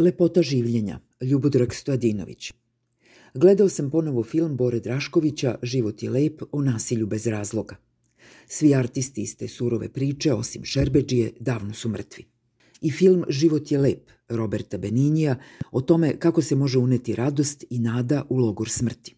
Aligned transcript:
Lepota 0.00 0.40
življenja, 0.40 0.94
Ljubodrag 1.20 1.74
Stojadinović. 1.74 2.52
Gledao 3.34 3.68
sam 3.68 3.90
ponovo 3.90 4.22
film 4.24 4.56
Bore 4.56 4.78
Draškovića 4.80 5.58
Život 5.62 6.02
je 6.02 6.10
lep 6.10 6.42
o 6.52 6.62
nasilju 6.62 7.06
bez 7.06 7.26
razloga. 7.26 7.76
Svi 8.46 8.74
artisti 8.74 9.22
iz 9.22 9.36
te 9.36 9.48
surove 9.48 9.88
priče, 9.88 10.32
osim 10.32 10.64
Šerbeđije, 10.64 11.32
davno 11.40 11.74
su 11.74 11.88
mrtvi. 11.88 12.24
I 12.80 12.90
film 12.90 13.24
Život 13.28 13.72
je 13.72 13.78
lep 13.78 14.10
Roberta 14.28 14.78
Beninija 14.78 15.36
o 15.72 15.80
tome 15.80 16.16
kako 16.18 16.42
se 16.42 16.56
može 16.56 16.78
uneti 16.78 17.14
radost 17.14 17.64
i 17.70 17.78
nada 17.78 18.24
u 18.28 18.38
logor 18.38 18.70
smrti. 18.70 19.14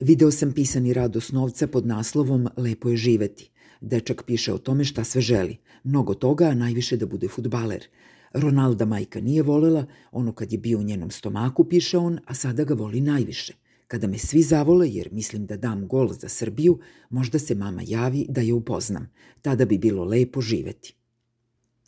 Video 0.00 0.30
sam 0.30 0.52
pisani 0.52 0.92
rad 0.92 1.16
Osnovca 1.16 1.66
pod 1.66 1.86
naslovom 1.86 2.48
Lepo 2.56 2.90
je 2.90 2.96
živeti. 2.96 3.50
Dečak 3.80 4.22
piše 4.26 4.52
o 4.52 4.58
tome 4.58 4.84
šta 4.84 5.04
sve 5.04 5.20
želi. 5.20 5.56
Mnogo 5.84 6.14
toga, 6.14 6.44
a 6.44 6.54
najviše 6.54 6.96
da 6.96 7.06
bude 7.06 7.28
futbaler. 7.28 7.86
Ronalda 8.32 8.84
majka 8.84 9.20
nije 9.20 9.42
volela, 9.42 9.86
ono 10.12 10.32
kad 10.32 10.52
je 10.52 10.58
bio 10.58 10.78
u 10.78 10.82
njenom 10.82 11.10
stomaku, 11.10 11.64
piše 11.64 11.98
on, 11.98 12.18
a 12.26 12.34
sada 12.34 12.64
ga 12.64 12.74
voli 12.74 13.00
najviše. 13.00 13.54
Kada 13.86 14.06
me 14.06 14.18
svi 14.18 14.42
zavole, 14.42 14.90
jer 14.90 15.08
mislim 15.12 15.46
da 15.46 15.56
dam 15.56 15.88
gol 15.88 16.12
za 16.12 16.28
Srbiju, 16.28 16.78
možda 17.10 17.38
se 17.38 17.54
mama 17.54 17.82
javi 17.86 18.26
da 18.28 18.40
je 18.40 18.52
upoznam. 18.52 19.10
Tada 19.42 19.64
bi 19.64 19.78
bilo 19.78 20.04
lepo 20.04 20.40
živeti. 20.40 20.94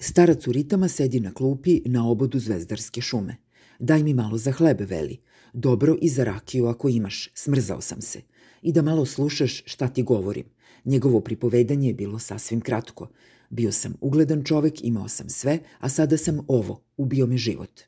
Starac 0.01 0.47
u 0.47 0.53
ritama 0.53 0.89
sedi 0.89 1.21
na 1.21 1.35
klupi 1.35 1.81
na 1.85 2.09
obodu 2.09 2.39
Zvezdarske 2.39 3.01
šume. 3.01 3.37
Daj 3.79 4.03
mi 4.03 4.15
malo 4.15 4.39
za 4.39 4.53
hleb, 4.53 4.81
veli. 4.81 5.19
Dobro 5.53 5.97
i 6.01 6.09
za 6.09 6.25
rakiju 6.25 6.67
ako 6.67 6.89
imaš, 6.89 7.29
smrzao 7.35 7.81
sam 7.81 8.01
se. 8.01 8.21
I 8.63 8.73
da 8.73 8.83
malo 8.83 9.07
slušaš 9.07 9.63
šta 9.67 9.89
ti 9.89 10.03
govorim. 10.03 10.45
Njegovo 10.85 11.21
pripovedanje 11.21 11.89
je 11.89 11.95
bilo 11.95 12.19
sasvim 12.19 12.61
kratko. 12.61 13.09
Bio 13.51 13.73
sam 13.73 13.95
ugledan 14.01 14.45
čovek, 14.45 14.85
imao 14.85 15.09
sam 15.09 15.29
sve, 15.29 15.59
a 15.79 15.89
sada 15.89 16.17
sam 16.17 16.41
ovo, 16.49 16.83
ubio 16.97 17.27
me 17.27 17.37
život. 17.37 17.81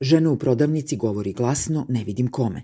Žena 0.00 0.30
u 0.30 0.38
prodavnici 0.38 0.96
govori 0.96 1.32
glasno, 1.32 1.86
ne 1.88 2.04
vidim 2.04 2.30
kome. 2.30 2.62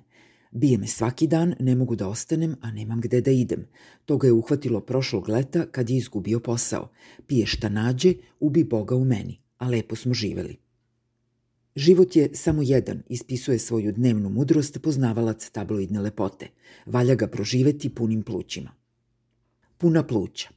Bije 0.50 0.78
me 0.78 0.86
svaki 0.86 1.26
dan, 1.26 1.54
ne 1.60 1.74
mogu 1.74 1.96
da 1.96 2.08
ostanem, 2.08 2.56
a 2.60 2.70
nemam 2.70 3.00
gde 3.00 3.20
da 3.20 3.30
idem. 3.30 3.66
To 4.04 4.16
ga 4.16 4.26
je 4.26 4.32
uhvatilo 4.32 4.80
prošlog 4.80 5.28
leta 5.28 5.66
kad 5.66 5.90
je 5.90 5.96
izgubio 5.96 6.40
posao. 6.40 6.90
Pije 7.26 7.46
šta 7.46 7.68
nađe, 7.68 8.14
ubi 8.40 8.64
Boga 8.64 8.94
u 8.94 9.04
meni, 9.04 9.40
a 9.58 9.68
lepo 9.68 9.96
smo 9.96 10.14
živeli. 10.14 10.56
Život 11.76 12.16
je 12.16 12.30
samo 12.34 12.62
jedan, 12.62 13.02
ispisuje 13.08 13.58
svoju 13.58 13.92
dnevnu 13.92 14.28
mudrost 14.28 14.78
poznavalac 14.82 15.50
tabloidne 15.50 16.00
lepote. 16.00 16.48
Valja 16.86 17.14
ga 17.14 17.26
proživeti 17.26 17.94
punim 17.94 18.22
plućima. 18.22 18.70
Puna 19.78 20.06
pluća. 20.06 20.48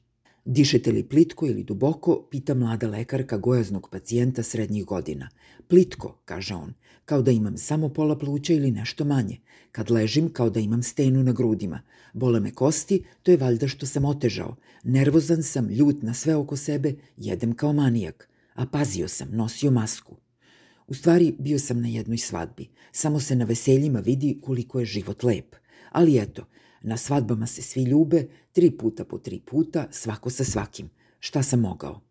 Dišete 0.46 0.92
li 0.92 1.04
plitko 1.04 1.46
ili 1.48 1.64
duboko, 1.64 2.28
pita 2.32 2.54
mlada 2.54 2.88
lekarka 2.88 3.38
gojaznog 3.38 3.90
pacijenta 3.92 4.44
srednjih 4.44 4.86
godina. 4.86 5.30
Plitko, 5.68 6.22
kaže 6.26 6.56
on, 6.56 6.74
kao 7.06 7.22
da 7.22 7.32
imam 7.32 7.58
samo 7.58 7.90
pola 7.90 8.18
pluća 8.18 8.54
ili 8.54 8.72
nešto 8.72 9.06
manje. 9.06 9.38
Kad 9.72 9.92
ležim, 9.92 10.30
kao 10.34 10.50
da 10.50 10.60
imam 10.60 10.84
stenu 10.84 11.24
na 11.24 11.32
grudima. 11.32 11.82
Bole 12.14 12.40
me 12.40 12.52
kosti, 12.52 13.04
to 13.24 13.32
je 13.32 13.38
valjda 13.38 13.68
što 13.68 13.86
sam 13.86 14.06
otežao. 14.06 14.56
Nervozan 14.84 15.44
sam, 15.44 15.70
ljut 15.70 16.02
na 16.02 16.14
sve 16.14 16.36
oko 16.36 16.56
sebe, 16.56 16.94
jedem 17.18 17.54
kao 17.56 17.74
manijak. 17.74 18.30
A 18.54 18.66
pazio 18.66 19.08
sam, 19.08 19.28
nosio 19.32 19.72
masku. 19.72 20.16
U 20.88 20.94
stvari, 20.94 21.36
bio 21.40 21.60
sam 21.60 21.82
na 21.82 21.88
jednoj 21.88 22.18
svadbi. 22.18 22.68
Samo 22.92 23.20
se 23.20 23.36
na 23.36 23.46
veseljima 23.46 24.00
vidi 24.00 24.40
koliko 24.42 24.80
je 24.80 24.86
život 24.86 25.24
lep. 25.24 25.56
Ali 25.92 26.18
eto, 26.18 26.46
Na 26.88 26.98
svadbama 26.98 27.48
se 27.48 27.62
svi 27.62 27.84
ljube, 27.84 28.28
tri 28.52 28.72
puta 28.72 29.06
po 29.06 29.18
tri 29.18 29.40
puta, 29.40 29.88
svako 29.92 30.30
sa 30.30 30.44
svakim. 30.44 30.90
Šta 31.20 31.44
sam 31.44 31.60
mogao? 31.60 32.02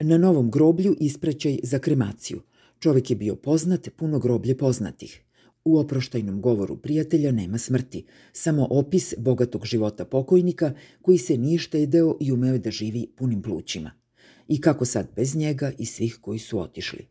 Na 0.00 0.18
novom 0.18 0.50
groblju 0.50 0.96
ispraćaj 1.00 1.58
za 1.62 1.78
kremaciju. 1.78 2.40
Čovek 2.78 3.10
je 3.10 3.16
bio 3.16 3.36
poznat, 3.36 3.88
puno 3.96 4.18
groblje 4.18 4.58
poznatih. 4.58 5.20
U 5.64 5.78
oproštajnom 5.78 6.40
govoru 6.40 6.76
prijatelja 6.76 7.32
nema 7.32 7.58
smrti, 7.58 8.04
samo 8.32 8.66
opis 8.70 9.14
bogatog 9.18 9.64
života 9.64 10.04
pokojnika 10.04 10.72
koji 11.02 11.18
se 11.18 11.36
nije 11.36 11.58
štedeo 11.58 12.16
i 12.20 12.32
umeo 12.32 12.58
da 12.58 12.70
živi 12.70 13.06
punim 13.16 13.42
plućima. 13.42 13.90
I 14.48 14.60
kako 14.60 14.84
sad 14.84 15.08
bez 15.16 15.36
njega 15.36 15.72
i 15.78 15.86
svih 15.86 16.18
koji 16.20 16.38
su 16.38 16.60
otišli. 16.60 17.06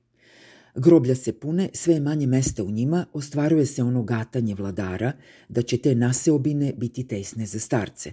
Groblja 0.78 1.16
se 1.16 1.34
pune, 1.34 1.70
sve 1.74 1.94
je 1.94 2.00
manje 2.00 2.28
mesta 2.28 2.64
u 2.64 2.72
njima, 2.72 3.06
ostvaruje 3.14 3.66
se 3.66 3.84
ono 3.84 4.04
gatanje 4.04 4.56
vladara 4.56 5.12
da 5.50 5.62
će 5.62 5.78
te 5.78 5.96
naseobine 5.96 6.74
biti 6.78 7.08
tesne 7.08 7.46
za 7.46 7.60
starce. 7.60 8.12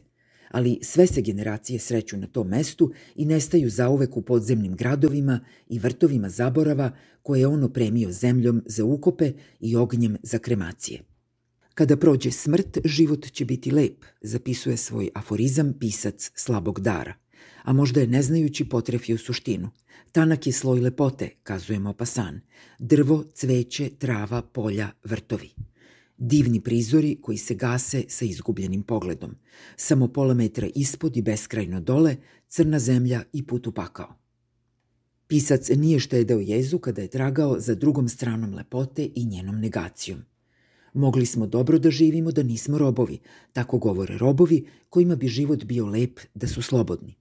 Ali 0.51 0.79
sve 0.83 1.07
se 1.07 1.23
generacije 1.23 1.79
sreću 1.79 2.17
na 2.17 2.27
tom 2.27 2.49
mestu 2.49 2.93
i 3.15 3.25
nestaju 3.25 3.71
zauvek 3.71 4.17
u 4.17 4.23
podzemnim 4.23 4.77
gradovima 4.77 5.41
i 5.69 5.79
vrtovima 5.79 6.29
zaborava 6.29 6.91
koje 7.23 7.41
je 7.41 7.47
ono 7.47 7.69
premio 7.69 8.13
zemljom 8.13 8.63
za 8.67 8.85
ukope 8.85 9.33
i 9.61 9.77
ognjem 9.77 10.17
za 10.23 10.39
kremacije. 10.39 11.01
Kada 11.75 11.97
prođe 11.97 12.31
smrt, 12.31 12.79
život 12.85 13.27
će 13.33 13.45
biti 13.45 13.71
lep, 13.71 14.05
zapisuje 14.21 14.77
svoj 14.77 15.11
aforizam 15.15 15.75
pisac 15.81 16.31
slabog 16.35 16.81
dara 16.81 17.24
a 17.63 17.73
možda 17.73 18.01
je 18.01 18.07
neznajući 18.07 18.69
potrefio 18.69 19.19
suštinu. 19.19 19.71
Tanak 20.13 20.47
je 20.47 20.53
sloj 20.53 20.81
lepote, 20.81 21.31
kazuje 21.43 21.79
Mopasan. 21.79 22.41
Drvo, 22.79 23.25
cveće, 23.35 23.91
trava, 23.99 24.43
polja, 24.43 24.91
vrtovi. 25.05 25.51
Divni 26.19 26.61
prizori 26.61 27.19
koji 27.23 27.39
se 27.39 27.55
gase 27.55 28.05
sa 28.09 28.25
izgubljenim 28.25 28.83
pogledom. 28.83 29.35
Samo 29.77 30.09
pola 30.09 30.35
metra 30.35 30.69
ispod 30.75 31.17
i 31.17 31.23
beskrajno 31.23 31.81
dole, 31.81 32.17
crna 32.49 32.79
zemlja 32.79 33.23
i 33.33 33.47
put 33.47 33.67
u 33.67 33.73
pakao. 33.73 34.15
Pisac 35.27 35.69
nije 35.69 35.99
štedeo 35.99 36.39
jezu 36.39 36.79
kada 36.79 37.03
je 37.03 37.09
tragao 37.09 37.61
za 37.61 37.75
drugom 37.75 38.09
stranom 38.09 38.55
lepote 38.55 39.09
i 39.15 39.25
njenom 39.25 39.61
negacijom. 39.61 40.25
Mogli 40.95 41.27
smo 41.27 41.47
dobro 41.47 41.79
da 41.79 41.91
živimo 41.91 42.33
da 42.33 42.43
nismo 42.43 42.79
robovi, 42.79 43.19
tako 43.53 43.79
govore 43.79 44.19
robovi 44.19 44.67
kojima 44.89 45.17
bi 45.17 45.29
život 45.29 45.65
bio 45.65 45.87
lep 45.87 46.21
da 46.35 46.49
su 46.49 46.63
slobodni. 46.63 47.15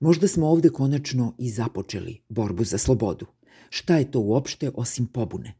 Možda 0.00 0.28
smo 0.28 0.48
ovde 0.48 0.68
konačno 0.68 1.34
i 1.38 1.50
započeli 1.50 2.20
borbu 2.28 2.64
za 2.64 2.78
slobodu. 2.78 3.26
Šta 3.70 3.96
je 3.96 4.10
to 4.10 4.20
uopšte 4.20 4.70
osim 4.74 5.06
pobune? 5.06 5.54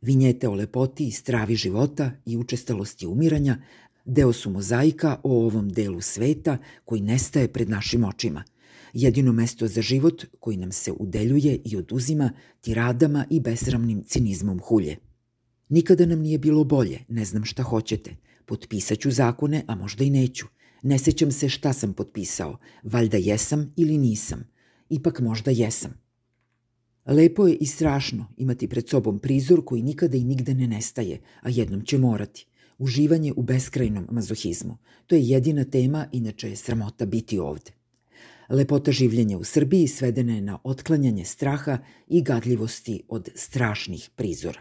Vinjete 0.00 0.48
o 0.48 0.54
lepoti 0.54 1.06
i 1.06 1.10
stravi 1.10 1.54
života 1.54 2.10
i 2.26 2.36
učestalosti 2.36 3.06
umiranja 3.06 3.58
deo 4.04 4.32
su 4.32 4.50
mozaika 4.50 5.20
o 5.22 5.46
ovom 5.46 5.68
delu 5.68 6.00
sveta 6.00 6.58
koji 6.84 7.00
nestaje 7.00 7.52
pred 7.52 7.70
našim 7.70 8.04
očima. 8.04 8.44
Jedino 8.92 9.32
mesto 9.32 9.66
za 9.66 9.82
život 9.82 10.24
koji 10.40 10.56
nam 10.56 10.72
se 10.72 10.92
udeljuje 10.92 11.60
i 11.64 11.76
oduzima 11.76 12.30
tiradama 12.60 13.26
i 13.30 13.40
besramnim 13.40 14.04
cinizmom 14.04 14.60
hulje. 14.60 14.96
Nikada 15.68 16.06
nam 16.06 16.20
nije 16.20 16.38
bilo 16.38 16.64
bolje, 16.64 17.04
ne 17.08 17.24
znam 17.24 17.44
šta 17.44 17.62
hoćete. 17.62 18.16
Potpisaću 18.46 19.10
zakone, 19.10 19.64
a 19.66 19.74
možda 19.74 20.04
i 20.04 20.10
neću. 20.10 20.46
Ne 20.84 20.98
sećam 20.98 21.32
se 21.32 21.48
šta 21.48 21.72
sam 21.72 21.92
potpisao, 21.92 22.58
valjda 22.82 23.16
jesam 23.16 23.72
ili 23.76 23.98
nisam. 23.98 24.50
Ipak 24.88 25.20
možda 25.20 25.50
jesam. 25.50 25.94
Lepo 27.06 27.46
je 27.46 27.54
i 27.54 27.66
strašno 27.66 28.26
imati 28.36 28.68
pred 28.68 28.88
sobom 28.88 29.18
prizor 29.18 29.64
koji 29.64 29.82
nikada 29.82 30.16
i 30.16 30.24
nigde 30.24 30.54
ne 30.54 30.66
nestaje, 30.66 31.20
a 31.40 31.48
jednom 31.48 31.84
će 31.84 31.98
morati. 31.98 32.46
Uživanje 32.78 33.32
u 33.36 33.42
beskrajnom 33.42 34.06
mazohizmu. 34.10 34.76
To 35.06 35.14
je 35.14 35.28
jedina 35.28 35.64
tema, 35.64 36.06
inače 36.12 36.50
je 36.50 36.56
sramota 36.56 37.06
biti 37.06 37.38
ovde. 37.38 37.70
Lepota 38.48 38.92
življenja 38.92 39.38
u 39.38 39.44
Srbiji 39.44 39.88
svedena 39.88 40.34
je 40.34 40.40
na 40.40 40.58
otklanjanje 40.64 41.24
straha 41.24 41.78
i 42.08 42.22
gadljivosti 42.22 43.02
od 43.08 43.28
strašnih 43.34 44.10
prizora. 44.16 44.60